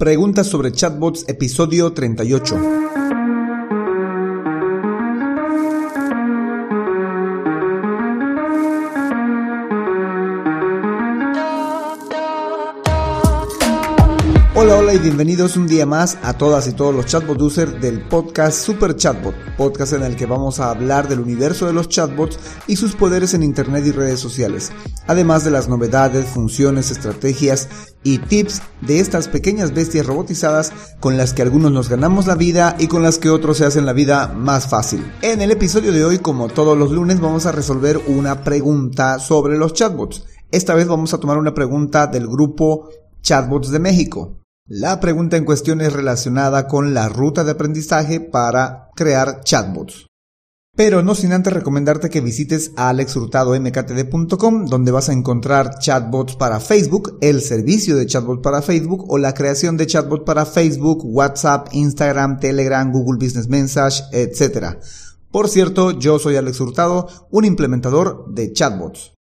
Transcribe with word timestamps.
Preguntas 0.00 0.46
sobre 0.46 0.72
chatbots, 0.72 1.26
episodio 1.28 1.92
38. 1.92 2.89
Hola, 14.62 14.76
hola 14.76 14.92
y 14.92 14.98
bienvenidos 14.98 15.56
un 15.56 15.66
día 15.66 15.86
más 15.86 16.18
a 16.22 16.34
todas 16.34 16.68
y 16.68 16.72
todos 16.72 16.94
los 16.94 17.06
chatbot 17.06 17.40
users 17.40 17.80
del 17.80 18.02
podcast 18.02 18.62
Super 18.62 18.94
Chatbot, 18.94 19.34
podcast 19.56 19.94
en 19.94 20.02
el 20.02 20.16
que 20.16 20.26
vamos 20.26 20.60
a 20.60 20.68
hablar 20.68 21.08
del 21.08 21.20
universo 21.20 21.64
de 21.64 21.72
los 21.72 21.88
chatbots 21.88 22.38
y 22.66 22.76
sus 22.76 22.94
poderes 22.94 23.32
en 23.32 23.42
internet 23.42 23.86
y 23.86 23.92
redes 23.92 24.20
sociales, 24.20 24.70
además 25.06 25.44
de 25.44 25.50
las 25.50 25.70
novedades, 25.70 26.26
funciones, 26.26 26.90
estrategias 26.90 27.70
y 28.02 28.18
tips 28.18 28.60
de 28.82 29.00
estas 29.00 29.28
pequeñas 29.28 29.72
bestias 29.72 30.04
robotizadas 30.04 30.74
con 31.00 31.16
las 31.16 31.32
que 31.32 31.40
algunos 31.40 31.72
nos 31.72 31.88
ganamos 31.88 32.26
la 32.26 32.34
vida 32.34 32.76
y 32.78 32.86
con 32.86 33.02
las 33.02 33.16
que 33.16 33.30
otros 33.30 33.56
se 33.56 33.64
hacen 33.64 33.86
la 33.86 33.94
vida 33.94 34.28
más 34.28 34.68
fácil. 34.68 35.10
En 35.22 35.40
el 35.40 35.52
episodio 35.52 35.90
de 35.90 36.04
hoy, 36.04 36.18
como 36.18 36.48
todos 36.48 36.76
los 36.76 36.90
lunes, 36.90 37.18
vamos 37.18 37.46
a 37.46 37.52
resolver 37.52 37.98
una 38.08 38.44
pregunta 38.44 39.20
sobre 39.20 39.56
los 39.56 39.72
chatbots. 39.72 40.26
Esta 40.50 40.74
vez 40.74 40.86
vamos 40.86 41.14
a 41.14 41.18
tomar 41.18 41.38
una 41.38 41.54
pregunta 41.54 42.06
del 42.08 42.26
grupo 42.28 42.90
Chatbots 43.22 43.70
de 43.70 43.78
México. 43.78 44.39
La 44.72 45.00
pregunta 45.00 45.36
en 45.36 45.44
cuestión 45.44 45.80
es 45.80 45.92
relacionada 45.92 46.68
con 46.68 46.94
la 46.94 47.08
ruta 47.08 47.42
de 47.42 47.50
aprendizaje 47.50 48.20
para 48.20 48.90
crear 48.94 49.40
chatbots. 49.42 50.06
Pero 50.76 51.02
no 51.02 51.16
sin 51.16 51.32
antes 51.32 51.52
recomendarte 51.52 52.08
que 52.08 52.20
visites 52.20 52.70
alexhurtadomktd.com 52.76 54.66
donde 54.66 54.92
vas 54.92 55.08
a 55.08 55.12
encontrar 55.12 55.80
chatbots 55.80 56.36
para 56.36 56.60
Facebook, 56.60 57.18
el 57.20 57.40
servicio 57.42 57.96
de 57.96 58.06
chatbot 58.06 58.42
para 58.42 58.62
Facebook 58.62 59.06
o 59.08 59.18
la 59.18 59.34
creación 59.34 59.76
de 59.76 59.88
chatbot 59.88 60.24
para 60.24 60.46
Facebook, 60.46 61.00
WhatsApp, 61.04 61.66
Instagram, 61.72 62.38
Telegram, 62.38 62.92
Google 62.92 63.18
Business 63.18 63.48
Message, 63.48 64.04
etc. 64.12 64.76
Por 65.32 65.48
cierto, 65.48 65.98
yo 65.98 66.20
soy 66.20 66.36
Alex 66.36 66.60
Hurtado, 66.60 67.08
un 67.32 67.44
implementador 67.44 68.32
de 68.32 68.52
chatbots. 68.52 69.14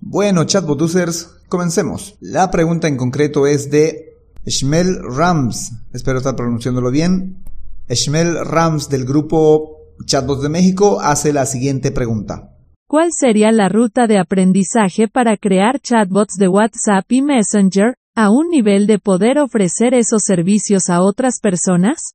Bueno, 0.00 0.44
chatbot 0.44 0.80
users, 0.80 1.28
comencemos. 1.50 2.16
La 2.20 2.50
pregunta 2.50 2.88
en 2.88 2.96
concreto 2.96 3.46
es 3.46 3.70
de 3.70 4.07
Shmel 4.48 4.98
Rams, 5.02 5.72
espero 5.92 6.18
estar 6.18 6.34
pronunciándolo 6.36 6.90
bien. 6.90 7.44
Shmel 7.88 8.44
Rams 8.44 8.88
del 8.88 9.04
grupo 9.04 9.94
Chatbots 10.04 10.42
de 10.42 10.48
México 10.48 11.00
hace 11.00 11.32
la 11.32 11.46
siguiente 11.46 11.90
pregunta. 11.90 12.54
¿Cuál 12.86 13.10
sería 13.12 13.52
la 13.52 13.68
ruta 13.68 14.06
de 14.06 14.18
aprendizaje 14.18 15.08
para 15.08 15.36
crear 15.36 15.80
chatbots 15.80 16.36
de 16.38 16.48
WhatsApp 16.48 17.04
y 17.10 17.20
Messenger, 17.20 17.94
a 18.14 18.30
un 18.30 18.48
nivel 18.48 18.86
de 18.86 18.98
poder 18.98 19.38
ofrecer 19.38 19.92
esos 19.92 20.22
servicios 20.24 20.88
a 20.88 21.02
otras 21.02 21.40
personas? 21.40 22.14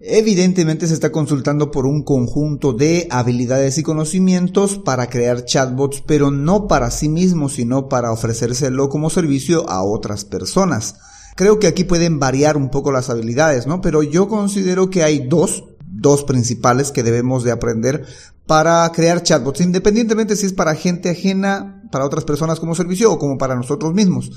Evidentemente 0.00 0.86
se 0.86 0.94
está 0.94 1.12
consultando 1.12 1.70
por 1.70 1.86
un 1.86 2.02
conjunto 2.02 2.72
de 2.72 3.06
habilidades 3.10 3.78
y 3.78 3.82
conocimientos 3.82 4.78
para 4.78 5.08
crear 5.08 5.44
chatbots, 5.44 6.02
pero 6.06 6.30
no 6.30 6.66
para 6.66 6.90
sí 6.90 7.08
mismo, 7.08 7.48
sino 7.48 7.88
para 7.88 8.12
ofrecérselo 8.12 8.88
como 8.88 9.10
servicio 9.10 9.68
a 9.68 9.82
otras 9.82 10.24
personas. 10.24 10.96
Creo 11.34 11.58
que 11.58 11.66
aquí 11.66 11.84
pueden 11.84 12.18
variar 12.18 12.56
un 12.56 12.70
poco 12.70 12.92
las 12.92 13.10
habilidades, 13.10 13.66
¿no? 13.66 13.80
Pero 13.80 14.02
yo 14.02 14.28
considero 14.28 14.90
que 14.90 15.02
hay 15.02 15.26
dos, 15.26 15.64
dos 15.80 16.24
principales 16.24 16.92
que 16.92 17.02
debemos 17.02 17.42
de 17.42 17.50
aprender 17.50 18.06
para 18.46 18.90
crear 18.92 19.22
chatbots, 19.22 19.60
independientemente 19.60 20.36
si 20.36 20.46
es 20.46 20.52
para 20.52 20.74
gente 20.74 21.10
ajena, 21.10 21.82
para 21.90 22.04
otras 22.04 22.24
personas 22.24 22.60
como 22.60 22.74
servicio 22.74 23.12
o 23.12 23.18
como 23.18 23.38
para 23.38 23.56
nosotros 23.56 23.94
mismos. 23.94 24.30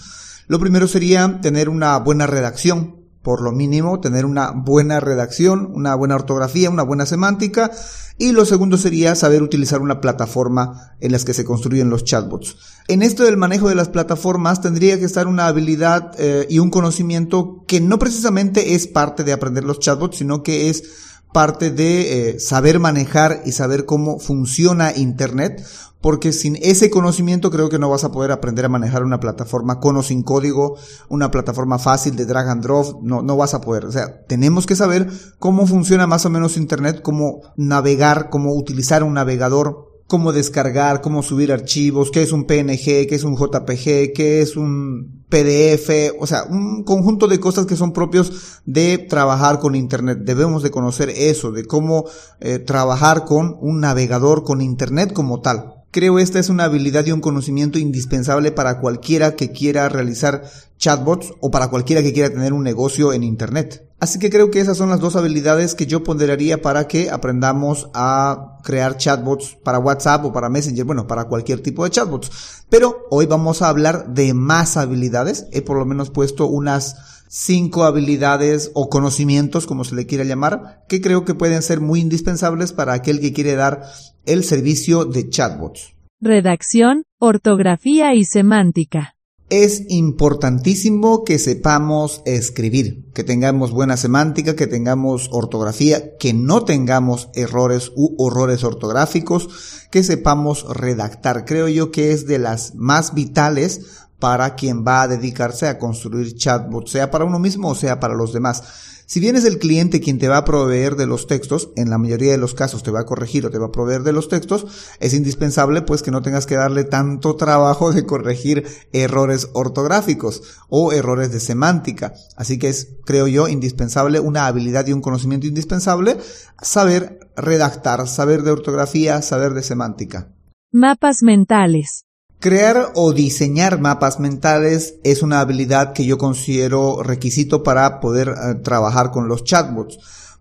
Lo 0.48 0.60
primero 0.60 0.88
sería 0.88 1.40
tener 1.42 1.70
una 1.70 1.98
buena 2.00 2.26
redacción, 2.26 2.97
por 3.28 3.42
lo 3.42 3.52
mínimo, 3.52 4.00
tener 4.00 4.26
una 4.26 4.52
buena 4.52 5.02
redacción, 5.02 5.70
una 5.74 5.94
buena 5.96 6.16
ortografía, 6.16 6.70
una 6.70 6.84
buena 6.84 7.06
semántica. 7.06 7.72
Y 8.18 8.32
lo 8.32 8.46
segundo 8.46 8.78
sería 8.78 9.16
saber 9.16 9.44
utilizar 9.44 9.82
una 9.82 10.00
plataforma 10.00 10.96
en 11.02 11.12
las 11.12 11.26
que 11.26 11.34
se 11.34 11.44
construyen 11.44 11.90
los 11.90 12.06
chatbots. 12.06 12.56
En 12.88 13.02
esto 13.02 13.26
del 13.26 13.36
manejo 13.36 13.68
de 13.68 13.76
las 13.76 13.90
plataformas 13.90 14.62
tendría 14.62 14.98
que 14.98 15.04
estar 15.04 15.28
una 15.28 15.48
habilidad 15.48 16.14
eh, 16.18 16.48
y 16.50 16.60
un 16.60 16.70
conocimiento 16.70 17.66
que 17.68 17.82
no 17.82 18.00
precisamente 18.00 18.76
es 18.76 18.88
parte 18.88 19.26
de 19.26 19.34
aprender 19.34 19.66
los 19.66 19.80
chatbots, 19.80 20.20
sino 20.20 20.42
que 20.42 20.70
es 20.70 20.86
parte 21.34 21.72
de 21.72 22.30
eh, 22.30 22.40
saber 22.40 22.80
manejar 22.80 23.42
y 23.46 23.52
saber 23.52 23.86
cómo 23.86 24.20
funciona 24.20 24.96
Internet, 24.96 25.64
porque 26.02 26.32
sin 26.32 26.58
ese 26.62 26.90
conocimiento 26.90 27.52
creo 27.52 27.70
que 27.70 27.80
no 27.80 27.90
vas 27.90 28.04
a 28.04 28.12
poder 28.12 28.32
aprender 28.32 28.66
a 28.66 28.70
manejar 28.70 29.04
una 29.04 29.20
plataforma 29.20 29.80
con 29.80 29.98
o 29.98 30.04
sin 30.04 30.24
código, 30.24 30.78
una 31.10 31.32
plataforma 31.32 31.80
fácil 31.80 32.16
de 32.16 32.26
drag 32.26 32.50
and 32.50 32.64
drop, 32.64 33.02
no, 33.02 33.22
no 33.22 33.36
vas 33.36 33.54
a 33.54 33.62
poder. 33.62 33.86
O 33.86 33.92
sea, 33.92 34.24
tenemos 34.26 34.66
que 34.66 34.76
saber 34.76 35.10
cómo 35.40 35.66
funciona 35.66 36.08
más 36.08 36.26
o 36.26 36.30
menos 36.30 36.58
Internet, 36.58 37.02
cómo 37.02 37.42
navegar, 37.56 38.30
cómo 38.30 38.54
utilizar 38.54 39.04
un 39.04 39.16
navegador 39.16 39.87
cómo 40.08 40.32
descargar, 40.32 41.02
cómo 41.02 41.22
subir 41.22 41.52
archivos, 41.52 42.12
qué 42.12 42.24
es 42.24 42.32
un 42.32 42.46
PNG, 42.46 43.08
qué 43.08 43.16
es 43.16 43.24
un 43.24 43.36
JPG, 43.36 44.14
qué 44.16 44.42
es 44.42 44.56
un 44.56 45.26
PDF, 45.30 46.16
o 46.20 46.26
sea, 46.26 46.46
un 46.46 46.84
conjunto 46.84 47.28
de 47.28 47.40
cosas 47.40 47.66
que 47.66 47.76
son 47.76 47.92
propios 47.92 48.62
de 48.66 48.98
trabajar 48.98 49.60
con 49.60 49.76
Internet. 49.76 50.20
Debemos 50.22 50.64
de 50.64 50.72
conocer 50.72 51.10
eso, 51.10 51.52
de 51.52 51.66
cómo 51.66 52.06
eh, 52.40 52.60
trabajar 52.60 53.26
con 53.26 53.58
un 53.60 53.82
navegador, 53.82 54.44
con 54.44 54.62
Internet 54.62 55.12
como 55.12 55.42
tal. 55.42 55.74
Creo 55.92 56.20
esta 56.20 56.40
es 56.40 56.50
una 56.50 56.66
habilidad 56.66 57.06
y 57.06 57.12
un 57.12 57.22
conocimiento 57.22 57.78
indispensable 57.78 58.52
para 58.52 58.80
cualquiera 58.80 59.36
que 59.36 59.52
quiera 59.52 59.90
realizar 59.90 60.44
chatbots 60.78 61.34
o 61.42 61.52
para 61.52 61.70
cualquiera 61.70 62.02
que 62.02 62.14
quiera 62.14 62.30
tener 62.30 62.54
un 62.54 62.64
negocio 62.64 63.14
en 63.14 63.24
Internet. 63.24 63.87
Así 64.00 64.20
que 64.20 64.30
creo 64.30 64.52
que 64.52 64.60
esas 64.60 64.78
son 64.78 64.90
las 64.90 65.00
dos 65.00 65.16
habilidades 65.16 65.74
que 65.74 65.88
yo 65.88 66.04
ponderaría 66.04 66.62
para 66.62 66.88
que 66.88 67.10
aprendamos 67.10 67.90
a 67.96 68.60
crear 68.64 68.98
chatbots 68.98 69.58
para 69.64 69.80
WhatsApp 69.80 70.24
o 70.24 70.32
para 70.32 70.50
Messenger, 70.50 70.86
bueno, 70.86 71.08
para 71.08 71.26
cualquier 71.26 71.62
tipo 71.62 71.84
de 71.84 71.90
chatbots. 71.90 72.64
Pero 72.70 73.08
hoy 73.10 73.26
vamos 73.26 73.64
a 73.64 73.70
hablar 73.70 74.14
de 74.14 74.36
más 74.36 74.78
habilidades. 74.78 75.48
He 75.52 75.64
por 75.64 75.80
lo 75.80 75.86
menos 75.86 76.12
puesto 76.12 76.46
unas 76.46 77.24
cinco 77.28 77.86
habilidades 77.86 78.70
o 78.76 78.90
conocimientos, 78.90 79.66
como 79.66 79.84
se 79.84 79.96
le 79.96 80.06
quiera 80.06 80.24
llamar, 80.24 80.86
que 80.88 81.02
creo 81.02 81.26
que 81.26 81.34
pueden 81.34 81.64
ser 81.64 81.82
muy 81.82 82.00
indispensables 82.00 82.74
para 82.74 82.94
aquel 82.94 83.20
que 83.20 83.34
quiere 83.34 83.56
dar 83.56 83.84
el 84.26 84.44
servicio 84.44 85.06
de 85.06 85.28
chatbots. 85.28 85.96
Redacción, 86.22 87.04
ortografía 87.20 88.14
y 88.14 88.26
semántica. 88.26 89.17
Es 89.50 89.84
importantísimo 89.88 91.24
que 91.24 91.40
sepamos 91.40 92.22
escribir, 92.26 93.06
que 93.14 93.24
tengamos 93.24 93.72
buena 93.72 93.96
semántica, 93.96 94.58
que 94.58 94.68
tengamos 94.68 95.30
ortografía, 95.32 96.18
que 96.18 96.34
no 96.34 96.66
tengamos 96.66 97.30
errores 97.34 97.94
u 97.96 98.14
horrores 98.18 98.66
ortográficos, 98.66 99.88
que 99.90 100.04
sepamos 100.04 100.66
redactar. 100.68 101.46
Creo 101.46 101.70
yo 101.70 101.92
que 101.92 102.12
es 102.12 102.28
de 102.28 102.40
las 102.40 102.76
más 102.76 103.14
vitales 103.14 104.08
para 104.20 104.56
quien 104.56 104.86
va 104.86 105.04
a 105.04 105.08
dedicarse 105.08 105.70
a 105.70 105.80
construir 105.80 106.36
chatbots, 106.36 106.92
sea 106.92 107.10
para 107.10 107.24
uno 107.24 107.40
mismo 107.40 107.70
o 107.70 107.76
sea 107.76 108.02
para 108.02 108.16
los 108.16 108.34
demás. 108.34 108.64
Si 109.10 109.22
bien 109.22 109.38
es 109.38 109.46
el 109.46 109.58
cliente 109.58 110.02
quien 110.02 110.20
te 110.20 110.28
va 110.28 110.36
a 110.36 110.44
proveer 110.44 110.98
de 110.98 111.08
los 111.08 111.28
textos, 111.28 111.70
en 111.78 111.90
la 111.90 111.98
mayoría 111.98 112.34
de 112.34 112.38
los 112.38 112.54
casos 112.54 112.84
te 112.84 112.92
va 112.92 113.00
a 113.00 113.06
corregir 113.06 113.46
o 113.46 113.50
te 113.50 113.58
va 113.58 113.68
a 113.68 113.72
proveer 113.72 114.04
de 114.04 114.12
los 114.12 114.28
textos, 114.28 114.68
es 115.00 115.14
indispensable 115.14 115.82
pues 115.82 116.04
que 116.04 116.12
no 116.12 116.22
tengas 116.22 116.46
que 116.46 116.56
darle 116.56 116.84
tanto 116.84 117.38
trabajo 117.38 117.94
de 117.94 118.06
corregir 118.06 118.68
errores 118.92 119.48
ortográficos 119.54 120.44
o 120.68 120.92
errores 120.92 121.32
de 121.32 121.40
semántica. 121.40 122.16
Así 122.36 122.60
que 122.60 122.68
es, 122.68 122.98
creo 123.06 123.28
yo, 123.28 123.48
indispensable 123.48 124.20
una 124.20 124.46
habilidad 124.46 124.86
y 124.88 124.92
un 124.92 125.00
conocimiento 125.00 125.48
indispensable, 125.48 126.18
saber 126.62 127.32
redactar, 127.38 128.10
saber 128.10 128.44
de 128.44 128.52
ortografía, 128.52 129.22
saber 129.22 129.54
de 129.54 129.64
semántica. 129.64 130.34
Mapas 130.74 131.24
mentales. 131.24 132.07
Crear 132.40 132.92
o 132.94 133.14
diseñar 133.14 133.80
mapas 133.80 134.20
mentales 134.20 134.96
es 135.04 135.24
una 135.24 135.40
habilidad 135.40 135.94
que 135.94 136.06
yo 136.06 136.20
considero 136.20 137.02
requisito 137.02 137.64
para 137.64 138.00
poder 138.00 138.30
eh, 138.30 138.56
trabajar 138.64 139.10
con 139.10 139.28
los 139.28 139.44
chatbots. 139.44 139.98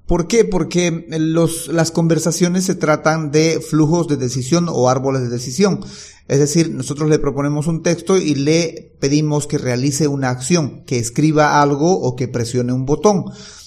¿Por 0.06 0.28
qué? 0.28 0.44
Porque 0.44 1.06
los, 1.08 1.68
las 1.68 1.90
conversaciones 1.90 2.64
se 2.64 2.74
tratan 2.74 3.30
de 3.30 3.60
flujos 3.60 4.08
de 4.08 4.18
decisión 4.18 4.68
o 4.68 4.90
árboles 4.90 5.22
de 5.22 5.30
decisión. 5.30 5.80
Es 6.28 6.38
decir, 6.38 6.70
nosotros 6.70 7.08
le 7.08 7.18
proponemos 7.18 7.66
un 7.66 7.82
texto 7.82 8.18
y 8.18 8.34
le 8.34 8.92
pedimos 9.00 9.46
que 9.46 9.58
realice 9.58 10.06
una 10.06 10.28
acción, 10.28 10.84
que 10.84 10.98
escriba 10.98 11.62
algo 11.62 11.98
o 11.98 12.14
que 12.14 12.28
presione 12.28 12.74
un 12.74 12.84
botón. 12.84 13.24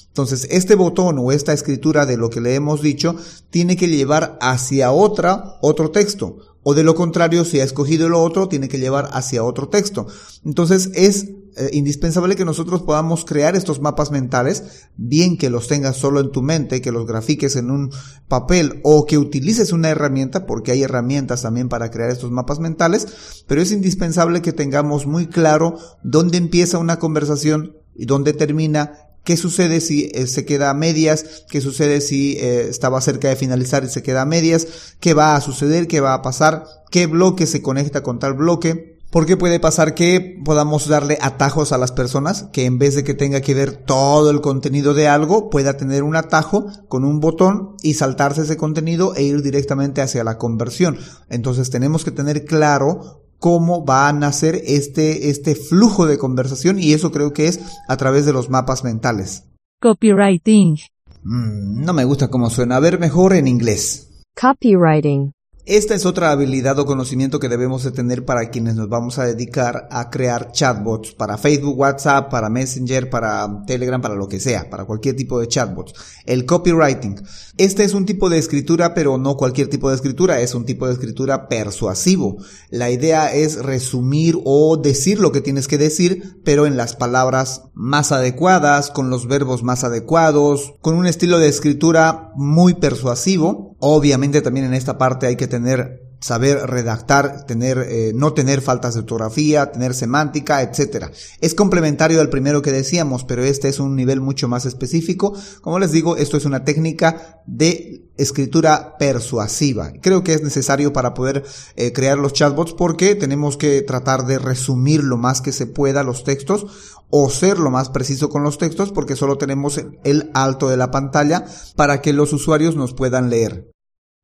Entonces, 0.07 0.47
este 0.51 0.75
botón 0.75 1.17
o 1.19 1.31
esta 1.31 1.53
escritura 1.53 2.05
de 2.05 2.17
lo 2.17 2.29
que 2.29 2.41
le 2.41 2.55
hemos 2.55 2.81
dicho 2.81 3.15
tiene 3.49 3.75
que 3.75 3.87
llevar 3.87 4.37
hacia 4.39 4.91
otra, 4.91 5.57
otro 5.61 5.91
texto. 5.91 6.37
O 6.69 6.75
de 6.75 6.83
lo 6.83 6.93
contrario, 6.93 7.45
si 7.45 7.59
ha 7.59 7.63
escogido 7.63 8.09
lo 8.09 8.21
otro, 8.21 8.47
tiene 8.47 8.69
que 8.69 8.77
llevar 8.77 9.09
hacia 9.13 9.43
otro 9.43 9.69
texto. 9.69 10.05
Entonces 10.45 10.91
es 10.93 11.29
eh, 11.57 11.71
indispensable 11.73 12.35
que 12.35 12.45
nosotros 12.45 12.83
podamos 12.83 13.25
crear 13.25 13.55
estos 13.55 13.81
mapas 13.81 14.11
mentales, 14.11 14.85
bien 14.95 15.35
que 15.35 15.49
los 15.49 15.67
tengas 15.67 15.97
solo 15.97 16.19
en 16.19 16.31
tu 16.31 16.43
mente, 16.43 16.79
que 16.79 16.91
los 16.91 17.07
grafiques 17.07 17.55
en 17.55 17.71
un 17.71 17.91
papel 18.27 18.81
o 18.83 19.07
que 19.07 19.17
utilices 19.17 19.73
una 19.73 19.89
herramienta, 19.89 20.45
porque 20.45 20.71
hay 20.71 20.83
herramientas 20.83 21.41
también 21.41 21.69
para 21.69 21.89
crear 21.89 22.11
estos 22.11 22.29
mapas 22.29 22.59
mentales, 22.59 23.07
pero 23.47 23.63
es 23.63 23.71
indispensable 23.71 24.43
que 24.43 24.53
tengamos 24.53 25.07
muy 25.07 25.25
claro 25.25 25.73
dónde 26.03 26.37
empieza 26.37 26.77
una 26.77 26.99
conversación, 26.99 27.79
y 27.99 28.05
dónde 28.05 28.31
termina, 28.31 28.93
qué 29.23 29.37
sucede 29.37 29.81
si 29.81 30.09
eh, 30.13 30.27
se 30.27 30.45
queda 30.45 30.69
a 30.69 30.73
medias, 30.73 31.45
qué 31.49 31.61
sucede 31.61 32.01
si 32.01 32.37
eh, 32.37 32.67
estaba 32.69 33.01
cerca 33.01 33.29
de 33.29 33.35
finalizar 33.35 33.83
y 33.83 33.89
se 33.89 34.03
queda 34.03 34.23
a 34.23 34.25
medias, 34.25 34.67
qué 34.99 35.13
va 35.13 35.35
a 35.35 35.41
suceder, 35.41 35.87
qué 35.87 36.01
va 36.01 36.13
a 36.13 36.21
pasar, 36.21 36.65
qué 36.91 37.07
bloque 37.07 37.45
se 37.45 37.61
conecta 37.61 38.03
con 38.03 38.19
tal 38.19 38.33
bloque. 38.33 38.99
Porque 39.11 39.37
puede 39.37 39.59
pasar 39.59 39.95
que 39.95 40.39
podamos 40.45 40.87
darle 40.87 41.17
atajos 41.19 41.71
a 41.71 41.79
las 41.79 41.91
personas, 41.91 42.45
que 42.53 42.65
en 42.65 42.77
vez 42.77 42.93
de 42.93 43.03
que 43.03 43.15
tenga 43.15 43.41
que 43.41 43.55
ver 43.55 43.71
todo 43.71 44.29
el 44.29 44.39
contenido 44.39 44.93
de 44.93 45.07
algo, 45.07 45.49
pueda 45.49 45.77
tener 45.77 46.03
un 46.03 46.15
atajo 46.15 46.67
con 46.87 47.03
un 47.03 47.19
botón 47.19 47.75
y 47.81 47.95
saltarse 47.95 48.43
ese 48.43 48.55
contenido 48.55 49.15
e 49.15 49.23
ir 49.23 49.41
directamente 49.41 50.01
hacia 50.01 50.23
la 50.23 50.37
conversión. 50.37 50.99
Entonces 51.27 51.71
tenemos 51.71 52.05
que 52.05 52.11
tener 52.11 52.45
claro 52.45 53.18
cómo 53.39 53.85
va 53.85 54.07
a 54.07 54.13
nacer 54.13 54.61
este, 54.65 55.29
este 55.29 55.55
flujo 55.55 56.05
de 56.05 56.17
conversación 56.17 56.79
y 56.79 56.93
eso 56.93 57.11
creo 57.11 57.33
que 57.33 57.47
es 57.47 57.59
a 57.87 57.97
través 57.97 58.25
de 58.25 58.33
los 58.33 58.49
mapas 58.49 58.83
mentales. 58.83 59.45
Copywriting. 59.81 60.77
Mm, 61.23 61.83
no 61.83 61.93
me 61.93 62.03
gusta 62.03 62.29
cómo 62.29 62.49
suena. 62.49 62.75
A 62.75 62.79
ver 62.79 62.99
mejor 62.99 63.33
en 63.33 63.47
inglés. 63.47 64.23
Copywriting. 64.39 65.31
Esta 65.69 65.93
es 65.93 66.07
otra 66.07 66.31
habilidad 66.31 66.79
o 66.79 66.85
conocimiento 66.87 67.39
que 67.39 67.47
debemos 67.47 67.83
de 67.83 67.91
tener 67.91 68.25
para 68.25 68.49
quienes 68.49 68.73
nos 68.73 68.89
vamos 68.89 69.19
a 69.19 69.25
dedicar 69.25 69.87
a 69.91 70.09
crear 70.09 70.51
chatbots 70.51 71.11
para 71.11 71.37
Facebook, 71.37 71.77
WhatsApp, 71.77 72.31
para 72.31 72.49
Messenger, 72.49 73.07
para 73.07 73.63
Telegram, 73.67 74.01
para 74.01 74.15
lo 74.15 74.27
que 74.27 74.39
sea, 74.39 74.67
para 74.67 74.85
cualquier 74.85 75.15
tipo 75.15 75.39
de 75.39 75.47
chatbots. 75.47 75.93
El 76.25 76.47
copywriting. 76.47 77.21
Este 77.57 77.83
es 77.83 77.93
un 77.93 78.07
tipo 78.07 78.31
de 78.31 78.39
escritura, 78.39 78.95
pero 78.95 79.19
no 79.19 79.37
cualquier 79.37 79.69
tipo 79.69 79.89
de 79.89 79.95
escritura, 79.95 80.41
es 80.41 80.55
un 80.55 80.65
tipo 80.65 80.87
de 80.87 80.93
escritura 80.93 81.47
persuasivo. 81.47 82.37
La 82.71 82.89
idea 82.89 83.31
es 83.31 83.63
resumir 83.63 84.39
o 84.45 84.75
decir 84.75 85.19
lo 85.19 85.31
que 85.31 85.41
tienes 85.41 85.67
que 85.67 85.77
decir, 85.77 86.39
pero 86.43 86.65
en 86.65 86.77
las 86.77 86.95
palabras 86.95 87.65
más 87.75 88.11
adecuadas, 88.11 88.89
con 88.89 89.11
los 89.11 89.27
verbos 89.27 89.61
más 89.61 89.83
adecuados, 89.83 90.73
con 90.81 90.95
un 90.95 91.05
estilo 91.05 91.37
de 91.37 91.49
escritura 91.49 92.31
muy 92.35 92.73
persuasivo. 92.73 93.77
Obviamente 93.79 94.41
también 94.41 94.65
en 94.65 94.73
esta 94.73 94.97
parte 94.97 95.27
hay 95.27 95.35
que 95.35 95.47
tener 95.47 96.08
saber 96.19 96.57
redactar, 96.67 97.45
tener, 97.45 97.77
eh, 97.79 98.11
no 98.13 98.33
tener 98.33 98.61
faltas 98.61 98.93
de 98.93 99.01
ortografía, 99.01 99.71
tener 99.71 99.93
semántica, 99.93 100.61
etcétera. 100.61 101.11
Es 101.39 101.55
complementario 101.55 102.21
al 102.21 102.29
primero 102.29 102.61
que 102.61 102.71
decíamos, 102.71 103.23
pero 103.23 103.43
este 103.43 103.69
es 103.69 103.79
un 103.79 103.95
nivel 103.95 104.21
mucho 104.21 104.47
más 104.47 104.65
específico. 104.65 105.33
Como 105.61 105.79
les 105.79 105.91
digo, 105.91 106.17
esto 106.17 106.37
es 106.37 106.45
una 106.45 106.63
técnica 106.63 107.41
de 107.45 108.09
escritura 108.17 108.97
persuasiva. 108.99 109.93
Creo 110.01 110.23
que 110.23 110.33
es 110.33 110.43
necesario 110.43 110.91
para 110.91 111.13
poder 111.13 111.43
eh, 111.75 111.93
crear 111.93 112.17
los 112.17 112.33
chatbots 112.33 112.73
porque 112.73 113.15
tenemos 113.15 113.55
que 113.55 113.81
tratar 113.81 114.25
de 114.25 114.39
resumir 114.39 115.03
lo 115.03 115.17
más 115.17 115.41
que 115.41 115.53
se 115.53 115.67
pueda 115.67 116.03
los 116.03 116.25
textos 116.25 116.99
o 117.09 117.29
ser 117.29 117.59
lo 117.59 117.71
más 117.71 117.89
preciso 117.89 118.29
con 118.29 118.43
los 118.43 118.57
textos 118.57 118.91
porque 118.91 119.15
solo 119.15 119.37
tenemos 119.37 119.81
el 120.03 120.29
alto 120.33 120.67
de 120.69 120.77
la 120.77 120.91
pantalla 120.91 121.45
para 121.75 122.01
que 122.01 122.13
los 122.13 122.33
usuarios 122.33 122.75
nos 122.75 122.93
puedan 122.93 123.29
leer. 123.29 123.71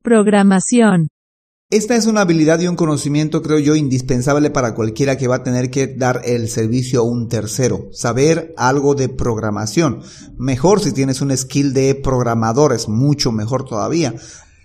Programación. 0.02 1.08
Esta 1.68 1.96
es 1.96 2.06
una 2.06 2.20
habilidad 2.20 2.60
y 2.60 2.68
un 2.68 2.76
conocimiento, 2.76 3.42
creo 3.42 3.58
yo, 3.58 3.74
indispensable 3.74 4.50
para 4.50 4.72
cualquiera 4.72 5.18
que 5.18 5.26
va 5.26 5.36
a 5.36 5.42
tener 5.42 5.68
que 5.68 5.88
dar 5.88 6.22
el 6.24 6.48
servicio 6.48 7.00
a 7.00 7.02
un 7.02 7.28
tercero. 7.28 7.88
Saber 7.90 8.54
algo 8.56 8.94
de 8.94 9.08
programación. 9.08 10.00
Mejor 10.38 10.80
si 10.80 10.92
tienes 10.92 11.20
un 11.22 11.36
skill 11.36 11.72
de 11.72 11.96
programador, 11.96 12.72
es 12.72 12.88
mucho 12.88 13.32
mejor 13.32 13.64
todavía 13.64 14.14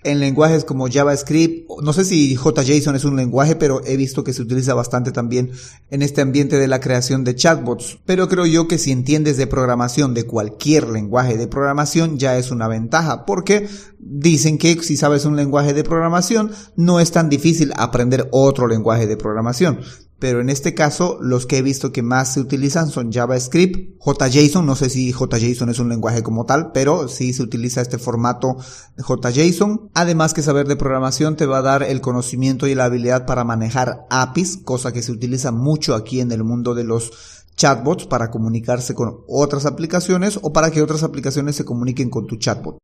en 0.03 0.19
lenguajes 0.19 0.65
como 0.65 0.87
JavaScript. 0.87 1.69
No 1.81 1.93
sé 1.93 2.05
si 2.05 2.35
JSON 2.35 2.95
es 2.95 3.05
un 3.05 3.15
lenguaje, 3.15 3.55
pero 3.55 3.81
he 3.85 3.97
visto 3.97 4.23
que 4.23 4.33
se 4.33 4.41
utiliza 4.41 4.73
bastante 4.73 5.11
también 5.11 5.51
en 5.89 6.01
este 6.01 6.21
ambiente 6.21 6.57
de 6.57 6.67
la 6.67 6.79
creación 6.79 7.23
de 7.23 7.35
chatbots. 7.35 7.99
Pero 8.05 8.27
creo 8.27 8.45
yo 8.45 8.67
que 8.67 8.77
si 8.77 8.91
entiendes 8.91 9.37
de 9.37 9.47
programación 9.47 10.13
de 10.13 10.25
cualquier 10.25 10.89
lenguaje 10.89 11.37
de 11.37 11.47
programación 11.47 12.17
ya 12.17 12.37
es 12.37 12.51
una 12.51 12.67
ventaja, 12.67 13.25
porque 13.25 13.67
dicen 13.99 14.57
que 14.57 14.81
si 14.81 14.97
sabes 14.97 15.25
un 15.25 15.35
lenguaje 15.35 15.73
de 15.73 15.83
programación 15.83 16.51
no 16.75 16.99
es 16.99 17.11
tan 17.11 17.29
difícil 17.29 17.71
aprender 17.75 18.27
otro 18.31 18.67
lenguaje 18.67 19.07
de 19.07 19.17
programación 19.17 19.79
pero 20.21 20.39
en 20.39 20.51
este 20.51 20.75
caso 20.75 21.17
los 21.19 21.47
que 21.47 21.57
he 21.57 21.61
visto 21.63 21.91
que 21.91 22.03
más 22.03 22.33
se 22.33 22.39
utilizan 22.39 22.89
son 22.89 23.11
JavaScript, 23.11 23.99
JSON, 23.99 24.67
no 24.67 24.75
sé 24.75 24.91
si 24.91 25.11
JSON 25.11 25.69
es 25.69 25.79
un 25.79 25.89
lenguaje 25.89 26.21
como 26.21 26.45
tal, 26.45 26.71
pero 26.73 27.07
sí 27.07 27.33
se 27.33 27.41
utiliza 27.41 27.81
este 27.81 27.97
formato 27.97 28.57
JSON. 28.99 29.89
Además 29.95 30.35
que 30.35 30.43
saber 30.43 30.67
de 30.67 30.75
programación 30.75 31.37
te 31.37 31.47
va 31.47 31.57
a 31.57 31.63
dar 31.63 31.81
el 31.81 32.01
conocimiento 32.01 32.67
y 32.67 32.75
la 32.75 32.85
habilidad 32.85 33.25
para 33.25 33.43
manejar 33.43 34.05
APIs, 34.11 34.57
cosa 34.57 34.93
que 34.93 35.01
se 35.01 35.11
utiliza 35.11 35.51
mucho 35.51 35.95
aquí 35.95 36.19
en 36.19 36.31
el 36.31 36.43
mundo 36.43 36.75
de 36.75 36.83
los 36.83 37.11
chatbots 37.55 38.05
para 38.05 38.29
comunicarse 38.29 38.93
con 38.93 39.21
otras 39.27 39.65
aplicaciones 39.65 40.39
o 40.43 40.53
para 40.53 40.69
que 40.69 40.83
otras 40.83 41.01
aplicaciones 41.01 41.55
se 41.55 41.65
comuniquen 41.65 42.11
con 42.11 42.27
tu 42.27 42.35
chatbot. 42.35 42.77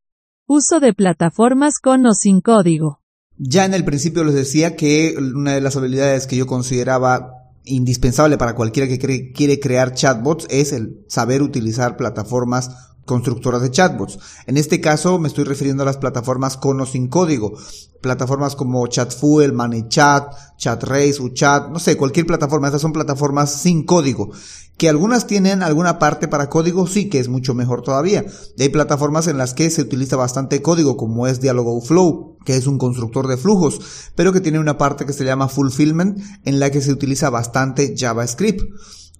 Uso 0.48 0.80
de 0.80 0.92
plataformas 0.92 1.74
con 1.80 2.04
o 2.04 2.14
sin 2.14 2.40
código. 2.40 2.98
Ya 3.38 3.64
en 3.64 3.72
el 3.72 3.84
principio 3.84 4.24
les 4.24 4.34
decía 4.34 4.74
que 4.74 5.14
una 5.16 5.54
de 5.54 5.60
las 5.60 5.76
habilidades 5.76 6.26
que 6.26 6.36
yo 6.36 6.46
consideraba 6.46 7.34
indispensable 7.64 8.36
para 8.36 8.54
cualquiera 8.54 8.88
que 8.88 9.32
quiere 9.32 9.60
crear 9.60 9.94
chatbots 9.94 10.46
es 10.50 10.72
el 10.72 11.04
saber 11.06 11.42
utilizar 11.42 11.96
plataformas 11.96 12.87
constructoras 13.08 13.62
de 13.62 13.72
chatbots. 13.72 14.20
En 14.46 14.56
este 14.56 14.80
caso 14.80 15.18
me 15.18 15.26
estoy 15.26 15.42
refiriendo 15.42 15.82
a 15.82 15.86
las 15.86 15.96
plataformas 15.96 16.56
con 16.56 16.80
o 16.80 16.86
sin 16.86 17.08
código. 17.08 17.54
Plataformas 18.00 18.54
como 18.54 18.86
ChatFuel, 18.86 19.52
ManyChat, 19.52 20.56
ChatRace, 20.56 21.20
UChat, 21.20 21.70
no 21.70 21.80
sé, 21.80 21.96
cualquier 21.96 22.26
plataforma. 22.26 22.68
Estas 22.68 22.82
son 22.82 22.92
plataformas 22.92 23.52
sin 23.52 23.84
código 23.84 24.30
que 24.78 24.88
algunas 24.88 25.26
tienen 25.26 25.64
alguna 25.64 25.98
parte 25.98 26.28
para 26.28 26.48
código, 26.48 26.86
sí 26.86 27.08
que 27.08 27.18
es 27.18 27.28
mucho 27.28 27.52
mejor 27.52 27.82
todavía. 27.82 28.24
Hay 28.58 28.68
plataformas 28.68 29.26
en 29.26 29.36
las 29.36 29.52
que 29.52 29.70
se 29.70 29.82
utiliza 29.82 30.14
bastante 30.16 30.62
código, 30.62 30.96
como 30.96 31.26
es 31.26 31.40
Flow, 31.82 32.38
que 32.44 32.56
es 32.56 32.66
un 32.68 32.78
constructor 32.78 33.26
de 33.26 33.36
flujos, 33.36 33.80
pero 34.14 34.32
que 34.32 34.40
tiene 34.40 34.60
una 34.60 34.78
parte 34.78 35.04
que 35.04 35.12
se 35.12 35.24
llama 35.24 35.48
Fulfillment, 35.48 36.20
en 36.44 36.60
la 36.60 36.70
que 36.70 36.80
se 36.80 36.92
utiliza 36.92 37.28
bastante 37.28 37.94
JavaScript. 37.96 38.62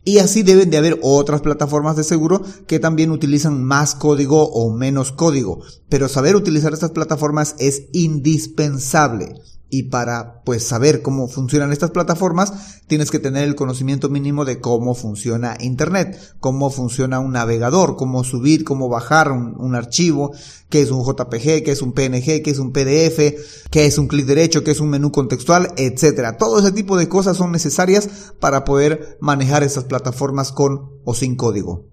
Y 0.09 0.21
así 0.21 0.43
deben 0.43 0.71
de 0.71 0.79
haber 0.79 0.99
otras 1.03 1.43
plataformas 1.43 1.95
de 1.95 2.03
seguro 2.03 2.41
que 2.67 2.79
también 2.79 3.11
utilizan 3.11 3.63
más 3.63 3.95
código 3.95 4.43
o 4.43 4.73
menos 4.73 5.13
código. 5.13 5.61
Pero 5.91 6.09
saber 6.09 6.35
utilizar 6.35 6.73
estas 6.73 6.93
plataformas 6.93 7.55
es 7.59 7.89
indispensable 7.93 9.35
y 9.71 9.85
para 9.85 10.43
pues 10.45 10.67
saber 10.67 11.03
cómo 11.03 11.29
funcionan 11.29 11.73
estas 11.73 11.91
plataformas 11.91 12.83
tienes 12.87 13.11
que 13.11 13.19
tener 13.19 13.45
el 13.45 13.55
conocimiento 13.55 14.09
mínimo 14.09 14.45
de 14.45 14.61
cómo 14.61 14.95
funciona 14.95 15.57
internet, 15.61 16.19
cómo 16.41 16.71
funciona 16.71 17.21
un 17.21 17.33
navegador, 17.33 17.97
cómo 17.97 18.25
subir, 18.25 18.65
cómo 18.65 18.89
bajar 18.89 19.31
un, 19.31 19.75
archivo, 19.75 20.33
qué 20.71 20.81
es 20.81 20.91
un 20.91 21.05
JPG, 21.05 21.65
qué 21.65 21.73
es 21.73 21.83
un 21.83 21.93
PNG, 21.93 22.43
qué 22.43 22.51
es 22.51 22.59
un 22.59 22.73
PDF, 22.73 23.69
qué 23.71 23.85
es 23.85 23.99
un 23.99 24.09
clic 24.09 24.25
derecho, 24.25 24.65
qué 24.65 24.71
es 24.71 24.81
un 24.81 24.89
menú 24.89 25.13
contextual, 25.13 25.69
etcétera. 25.77 26.39
Todo 26.39 26.59
ese 26.59 26.73
tipo 26.73 26.97
de 26.97 27.09
cosas 27.09 27.37
son 27.37 27.53
necesarias 27.53 28.33
para 28.41 28.65
poder 28.65 29.19
manejar 29.21 29.63
estas 29.63 29.85
plataformas 29.85 30.51
con 30.51 31.01
o 31.05 31.15
sin 31.15 31.37
código. 31.37 31.87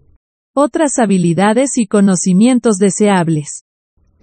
Otras 0.54 0.98
habilidades 1.00 1.78
y 1.78 1.88
conocimientos 1.88 2.78
deseables. 2.78 3.65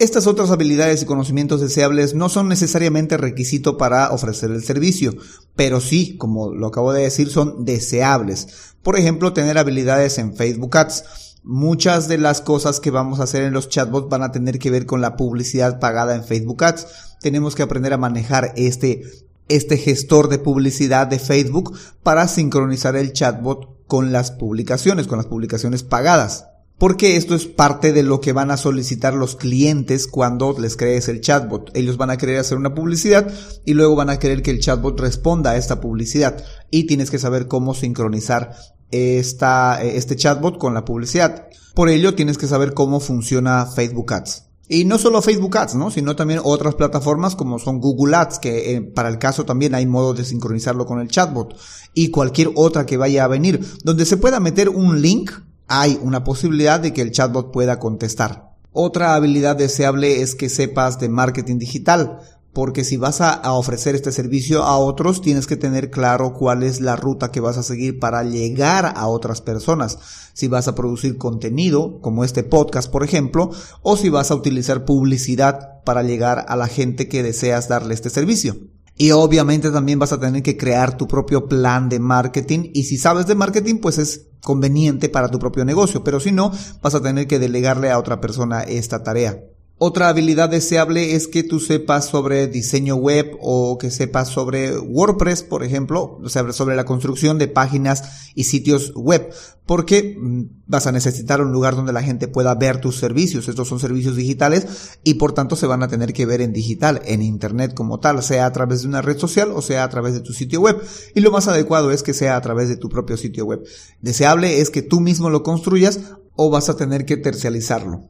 Estas 0.02 0.26
otras 0.26 0.50
habilidades 0.50 1.00
y 1.00 1.06
conocimientos 1.06 1.60
deseables 1.60 2.12
no 2.12 2.28
son 2.28 2.48
necesariamente 2.48 3.16
requisito 3.16 3.78
para 3.78 4.10
ofrecer 4.10 4.50
el 4.50 4.64
servicio, 4.64 5.14
pero 5.54 5.80
sí, 5.80 6.16
como 6.16 6.52
lo 6.52 6.66
acabo 6.66 6.92
de 6.92 7.02
decir, 7.02 7.30
son 7.30 7.64
deseables. 7.64 8.74
Por 8.82 8.98
ejemplo, 8.98 9.32
tener 9.32 9.58
habilidades 9.58 10.18
en 10.18 10.34
Facebook 10.34 10.76
Ads. 10.76 11.04
Muchas 11.44 12.08
de 12.08 12.18
las 12.18 12.40
cosas 12.40 12.80
que 12.80 12.90
vamos 12.90 13.20
a 13.20 13.22
hacer 13.22 13.44
en 13.44 13.52
los 13.52 13.68
chatbots 13.68 14.08
van 14.08 14.24
a 14.24 14.32
tener 14.32 14.58
que 14.58 14.72
ver 14.72 14.86
con 14.86 15.00
la 15.00 15.14
publicidad 15.14 15.78
pagada 15.78 16.16
en 16.16 16.24
Facebook 16.24 16.64
Ads. 16.64 16.86
Tenemos 17.20 17.54
que 17.54 17.62
aprender 17.62 17.92
a 17.92 17.96
manejar 17.96 18.54
este, 18.56 19.04
este 19.46 19.76
gestor 19.76 20.28
de 20.28 20.40
publicidad 20.40 21.06
de 21.06 21.20
Facebook 21.20 21.78
para 22.02 22.26
sincronizar 22.26 22.96
el 22.96 23.12
chatbot 23.12 23.86
con 23.86 24.10
las 24.10 24.32
publicaciones, 24.32 25.06
con 25.06 25.18
las 25.18 25.26
publicaciones 25.26 25.84
pagadas 25.84 26.46
porque 26.82 27.16
esto 27.16 27.36
es 27.36 27.46
parte 27.46 27.92
de 27.92 28.02
lo 28.02 28.20
que 28.20 28.32
van 28.32 28.50
a 28.50 28.56
solicitar 28.56 29.14
los 29.14 29.36
clientes 29.36 30.08
cuando 30.08 30.52
les 30.58 30.76
crees 30.76 31.06
el 31.06 31.20
chatbot. 31.20 31.70
Ellos 31.76 31.96
van 31.96 32.10
a 32.10 32.16
querer 32.16 32.40
hacer 32.40 32.58
una 32.58 32.74
publicidad 32.74 33.32
y 33.64 33.74
luego 33.74 33.94
van 33.94 34.10
a 34.10 34.18
querer 34.18 34.42
que 34.42 34.50
el 34.50 34.58
chatbot 34.58 34.98
responda 34.98 35.52
a 35.52 35.56
esta 35.56 35.80
publicidad 35.80 36.44
y 36.72 36.88
tienes 36.88 37.12
que 37.12 37.20
saber 37.20 37.46
cómo 37.46 37.74
sincronizar 37.74 38.56
esta, 38.90 39.80
este 39.80 40.16
chatbot 40.16 40.58
con 40.58 40.74
la 40.74 40.84
publicidad. 40.84 41.46
Por 41.76 41.88
ello 41.88 42.16
tienes 42.16 42.36
que 42.36 42.48
saber 42.48 42.74
cómo 42.74 42.98
funciona 42.98 43.64
Facebook 43.66 44.14
Ads. 44.14 44.46
Y 44.66 44.84
no 44.84 44.98
solo 44.98 45.22
Facebook 45.22 45.56
Ads, 45.56 45.76
¿no? 45.76 45.92
Sino 45.92 46.16
también 46.16 46.40
otras 46.42 46.74
plataformas 46.74 47.36
como 47.36 47.60
son 47.60 47.78
Google 47.78 48.16
Ads, 48.16 48.40
que 48.40 48.74
eh, 48.74 48.80
para 48.82 49.08
el 49.08 49.20
caso 49.20 49.44
también 49.44 49.76
hay 49.76 49.86
modo 49.86 50.14
de 50.14 50.24
sincronizarlo 50.24 50.84
con 50.84 50.98
el 50.98 51.06
chatbot. 51.06 51.56
Y 51.94 52.10
cualquier 52.10 52.50
otra 52.56 52.86
que 52.86 52.96
vaya 52.96 53.22
a 53.22 53.28
venir, 53.28 53.64
donde 53.84 54.04
se 54.04 54.16
pueda 54.16 54.40
meter 54.40 54.68
un 54.68 55.00
link 55.00 55.30
hay 55.72 55.98
una 56.02 56.22
posibilidad 56.22 56.78
de 56.78 56.92
que 56.92 57.00
el 57.00 57.12
chatbot 57.12 57.50
pueda 57.50 57.78
contestar. 57.78 58.52
Otra 58.72 59.14
habilidad 59.14 59.56
deseable 59.56 60.20
es 60.20 60.34
que 60.34 60.50
sepas 60.50 61.00
de 61.00 61.08
marketing 61.08 61.58
digital. 61.58 62.20
porque 62.54 62.84
si 62.84 62.98
vas 62.98 63.22
a, 63.22 63.50
ofrecer 63.54 63.94
este 63.94 64.12
servicio 64.12 64.62
a 64.62 64.76
otros, 64.76 65.22
tienes 65.22 65.46
que 65.46 65.56
tener 65.56 65.90
claro 65.90 66.34
cuál 66.34 66.62
es 66.62 66.82
la 66.82 66.96
ruta 66.96 67.30
que 67.30 67.40
vas 67.40 67.56
a 67.56 67.62
seguir 67.62 67.98
para 67.98 68.24
llegar 68.24 68.92
a 68.94 69.06
otras 69.06 69.40
personas. 69.40 69.98
Si 70.34 70.48
vas 70.48 70.68
a 70.68 70.74
producir 70.74 71.16
contenido, 71.16 71.98
como 72.02 72.24
este 72.24 72.42
podcast, 72.42 72.92
por 72.92 73.04
ejemplo, 73.04 73.50
o 73.80 73.96
si 73.96 74.10
vas 74.10 74.30
a 74.30 74.34
utilizar 74.34 74.84
publicidad 74.84 75.82
para 75.86 76.02
llegar 76.02 76.44
a 76.46 76.56
la 76.56 76.68
gente 76.68 77.08
que 77.08 77.22
deseas 77.22 77.68
darle 77.68 77.94
este 77.94 78.10
servicio. 78.10 78.56
Y 78.96 79.10
obviamente 79.10 79.70
también 79.70 79.98
vas 79.98 80.12
a 80.12 80.20
tener 80.20 80.42
que 80.42 80.56
crear 80.56 80.96
tu 80.96 81.08
propio 81.08 81.48
plan 81.48 81.88
de 81.88 81.98
marketing 81.98 82.70
y 82.74 82.84
si 82.84 82.98
sabes 82.98 83.26
de 83.26 83.34
marketing 83.34 83.76
pues 83.80 83.98
es 83.98 84.28
conveniente 84.42 85.08
para 85.08 85.28
tu 85.28 85.38
propio 85.38 85.64
negocio, 85.64 86.04
pero 86.04 86.20
si 86.20 86.32
no 86.32 86.52
vas 86.82 86.94
a 86.94 87.02
tener 87.02 87.26
que 87.26 87.38
delegarle 87.38 87.90
a 87.90 87.98
otra 87.98 88.20
persona 88.20 88.62
esta 88.62 89.02
tarea. 89.02 89.40
Otra 89.78 90.08
habilidad 90.08 90.48
deseable 90.48 91.16
es 91.16 91.26
que 91.26 91.42
tú 91.42 91.58
sepas 91.58 92.06
sobre 92.06 92.46
diseño 92.46 92.94
web 92.94 93.36
o 93.40 93.78
que 93.78 93.90
sepas 93.90 94.28
sobre 94.28 94.78
WordPress, 94.78 95.42
por 95.42 95.64
ejemplo, 95.64 96.20
o 96.22 96.28
sobre 96.28 96.76
la 96.76 96.84
construcción 96.84 97.36
de 97.36 97.48
páginas 97.48 98.30
y 98.36 98.44
sitios 98.44 98.92
web, 98.94 99.32
porque 99.66 100.16
mm, 100.20 100.42
vas 100.68 100.86
a 100.86 100.92
necesitar 100.92 101.40
un 101.40 101.50
lugar 101.50 101.74
donde 101.74 101.92
la 101.92 102.02
gente 102.02 102.28
pueda 102.28 102.54
ver 102.54 102.80
tus 102.80 102.96
servicios. 102.96 103.48
Estos 103.48 103.66
son 103.66 103.80
servicios 103.80 104.14
digitales 104.14 104.98
y 105.02 105.14
por 105.14 105.32
tanto 105.32 105.56
se 105.56 105.66
van 105.66 105.82
a 105.82 105.88
tener 105.88 106.12
que 106.12 106.26
ver 106.26 106.42
en 106.42 106.52
digital, 106.52 107.02
en 107.04 107.20
Internet 107.20 107.74
como 107.74 107.98
tal, 107.98 108.22
sea 108.22 108.46
a 108.46 108.52
través 108.52 108.82
de 108.82 108.88
una 108.88 109.02
red 109.02 109.18
social 109.18 109.50
o 109.50 109.62
sea 109.62 109.82
a 109.82 109.88
través 109.88 110.14
de 110.14 110.20
tu 110.20 110.32
sitio 110.32 110.60
web. 110.60 110.80
Y 111.16 111.20
lo 111.22 111.32
más 111.32 111.48
adecuado 111.48 111.90
es 111.90 112.04
que 112.04 112.14
sea 112.14 112.36
a 112.36 112.40
través 112.40 112.68
de 112.68 112.76
tu 112.76 112.88
propio 112.88 113.16
sitio 113.16 113.46
web. 113.46 113.64
Deseable 114.00 114.60
es 114.60 114.70
que 114.70 114.82
tú 114.82 115.00
mismo 115.00 115.28
lo 115.28 115.42
construyas 115.42 115.98
o 116.36 116.50
vas 116.50 116.68
a 116.68 116.76
tener 116.76 117.04
que 117.04 117.16
tercializarlo. 117.16 118.08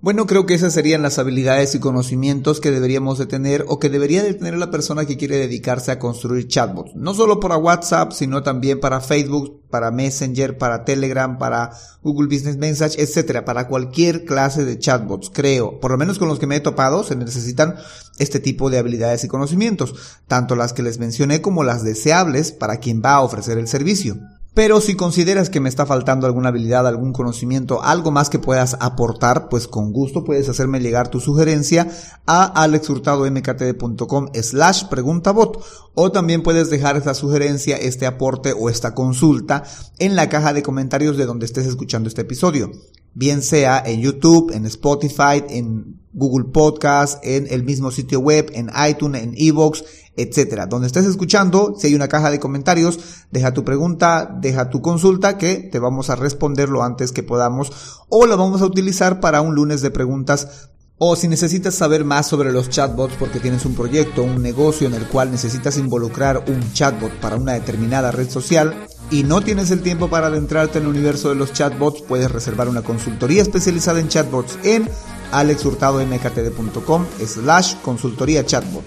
Bueno, 0.00 0.26
creo 0.26 0.46
que 0.46 0.54
esas 0.54 0.74
serían 0.74 1.02
las 1.02 1.18
habilidades 1.18 1.74
y 1.74 1.80
conocimientos 1.80 2.60
que 2.60 2.70
deberíamos 2.70 3.18
de 3.18 3.26
tener 3.26 3.64
o 3.66 3.80
que 3.80 3.90
debería 3.90 4.22
de 4.22 4.32
tener 4.32 4.56
la 4.56 4.70
persona 4.70 5.06
que 5.06 5.16
quiere 5.16 5.38
dedicarse 5.38 5.90
a 5.90 5.98
construir 5.98 6.46
chatbots. 6.46 6.94
No 6.94 7.14
solo 7.14 7.40
para 7.40 7.56
WhatsApp, 7.56 8.12
sino 8.12 8.44
también 8.44 8.78
para 8.78 9.00
Facebook, 9.00 9.60
para 9.68 9.90
Messenger, 9.90 10.56
para 10.56 10.84
Telegram, 10.84 11.36
para 11.36 11.72
Google 12.00 12.28
Business 12.28 12.58
Message, 12.58 13.02
etcétera, 13.02 13.44
para 13.44 13.66
cualquier 13.66 14.24
clase 14.24 14.64
de 14.64 14.78
chatbots, 14.78 15.32
creo. 15.34 15.80
Por 15.80 15.90
lo 15.90 15.98
menos 15.98 16.20
con 16.20 16.28
los 16.28 16.38
que 16.38 16.46
me 16.46 16.54
he 16.54 16.60
topado 16.60 17.02
se 17.02 17.16
necesitan 17.16 17.74
este 18.20 18.38
tipo 18.38 18.70
de 18.70 18.78
habilidades 18.78 19.24
y 19.24 19.28
conocimientos, 19.28 19.96
tanto 20.28 20.54
las 20.54 20.72
que 20.72 20.84
les 20.84 21.00
mencioné 21.00 21.42
como 21.42 21.64
las 21.64 21.82
deseables 21.82 22.52
para 22.52 22.76
quien 22.76 23.02
va 23.04 23.14
a 23.14 23.22
ofrecer 23.22 23.58
el 23.58 23.66
servicio. 23.66 24.16
Pero 24.58 24.80
si 24.80 24.96
consideras 24.96 25.50
que 25.50 25.60
me 25.60 25.68
está 25.68 25.86
faltando 25.86 26.26
alguna 26.26 26.48
habilidad, 26.48 26.84
algún 26.84 27.12
conocimiento, 27.12 27.80
algo 27.80 28.10
más 28.10 28.28
que 28.28 28.40
puedas 28.40 28.76
aportar, 28.80 29.48
pues 29.48 29.68
con 29.68 29.92
gusto 29.92 30.24
puedes 30.24 30.48
hacerme 30.48 30.80
llegar 30.80 31.06
tu 31.06 31.20
sugerencia 31.20 31.88
a 32.26 32.44
alexhurtadomktd.com 32.64 34.30
slash 34.34 34.86
preguntabot 34.86 35.64
o 35.94 36.10
también 36.10 36.42
puedes 36.42 36.70
dejar 36.70 36.96
esta 36.96 37.14
sugerencia, 37.14 37.76
este 37.76 38.04
aporte 38.04 38.52
o 38.52 38.68
esta 38.68 38.96
consulta 38.96 39.62
en 40.00 40.16
la 40.16 40.28
caja 40.28 40.52
de 40.52 40.64
comentarios 40.64 41.16
de 41.16 41.26
donde 41.26 41.46
estés 41.46 41.68
escuchando 41.68 42.08
este 42.08 42.22
episodio. 42.22 42.72
Bien 43.14 43.42
sea 43.42 43.80
en 43.86 44.00
YouTube, 44.00 44.50
en 44.52 44.66
Spotify, 44.66 45.44
en 45.50 46.00
Google 46.18 46.50
Podcast, 46.52 47.24
en 47.24 47.46
el 47.48 47.64
mismo 47.64 47.90
sitio 47.90 48.20
web, 48.20 48.50
en 48.52 48.70
iTunes, 48.88 49.22
en 49.22 49.34
Evox, 49.36 49.84
etcétera. 50.16 50.66
Donde 50.66 50.88
estés 50.88 51.06
escuchando, 51.06 51.74
si 51.78 51.86
hay 51.86 51.94
una 51.94 52.08
caja 52.08 52.30
de 52.30 52.40
comentarios, 52.40 52.98
deja 53.30 53.54
tu 53.54 53.64
pregunta, 53.64 54.36
deja 54.40 54.68
tu 54.68 54.82
consulta 54.82 55.38
que 55.38 55.56
te 55.56 55.78
vamos 55.78 56.10
a 56.10 56.16
responder 56.16 56.68
lo 56.68 56.82
antes 56.82 57.12
que 57.12 57.22
podamos 57.22 57.72
o 58.08 58.26
lo 58.26 58.36
vamos 58.36 58.60
a 58.60 58.66
utilizar 58.66 59.20
para 59.20 59.40
un 59.40 59.54
lunes 59.54 59.80
de 59.80 59.90
preguntas 59.90 60.68
o 60.98 61.14
si 61.14 61.28
necesitas 61.28 61.76
saber 61.76 62.04
más 62.04 62.26
sobre 62.26 62.52
los 62.52 62.68
chatbots 62.68 63.14
porque 63.18 63.38
tienes 63.38 63.64
un 63.64 63.74
proyecto, 63.74 64.24
un 64.24 64.42
negocio 64.42 64.88
en 64.88 64.94
el 64.94 65.06
cual 65.06 65.30
necesitas 65.30 65.78
involucrar 65.78 66.44
un 66.48 66.72
chatbot 66.72 67.12
para 67.20 67.36
una 67.36 67.52
determinada 67.52 68.10
red 68.10 68.28
social 68.28 68.74
y 69.10 69.22
no 69.22 69.40
tienes 69.40 69.70
el 69.70 69.80
tiempo 69.80 70.08
para 70.08 70.26
adentrarte 70.26 70.78
en 70.78 70.84
el 70.84 70.90
universo 70.90 71.28
de 71.28 71.36
los 71.36 71.52
chatbots, 71.52 72.02
puedes 72.02 72.30
reservar 72.30 72.68
una 72.68 72.82
consultoría 72.82 73.42
especializada 73.42 74.00
en 74.00 74.08
chatbots 74.08 74.58
en 74.64 74.88
alexhurtadomktd.com 75.32 77.06
slash 77.26 77.74
consultoría 77.82 78.44
chatbot. 78.44 78.84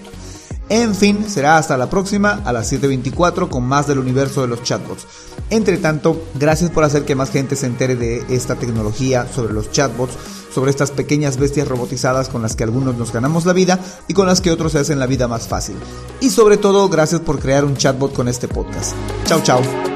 En 0.68 0.94
fin, 0.94 1.28
será 1.28 1.58
hasta 1.58 1.76
la 1.76 1.90
próxima 1.90 2.40
a 2.44 2.52
las 2.52 2.72
7.24 2.72 3.48
con 3.48 3.64
más 3.64 3.86
del 3.86 3.98
universo 3.98 4.40
de 4.40 4.48
los 4.48 4.62
chatbots. 4.62 5.06
Entre 5.50 5.76
tanto, 5.76 6.22
gracias 6.34 6.70
por 6.70 6.82
hacer 6.82 7.04
que 7.04 7.14
más 7.14 7.30
gente 7.30 7.56
se 7.56 7.66
entere 7.66 7.94
de 7.94 8.24
esta 8.30 8.54
tecnología 8.54 9.26
sobre 9.34 9.52
los 9.52 9.70
chatbots, 9.70 10.14
sobre 10.50 10.70
estas 10.70 10.90
pequeñas 10.90 11.36
bestias 11.36 11.68
robotizadas 11.68 12.30
con 12.30 12.40
las 12.40 12.56
que 12.56 12.64
algunos 12.64 12.96
nos 12.96 13.12
ganamos 13.12 13.44
la 13.44 13.52
vida 13.52 13.78
y 14.08 14.14
con 14.14 14.26
las 14.26 14.40
que 14.40 14.50
otros 14.50 14.72
se 14.72 14.78
hacen 14.78 14.98
la 14.98 15.06
vida 15.06 15.28
más 15.28 15.46
fácil. 15.46 15.76
Y 16.20 16.30
sobre 16.30 16.56
todo, 16.56 16.88
gracias 16.88 17.20
por 17.20 17.38
crear 17.38 17.66
un 17.66 17.76
chatbot 17.76 18.14
con 18.14 18.28
este 18.28 18.48
podcast. 18.48 18.94
Chao, 19.26 19.42
chao. 19.42 19.91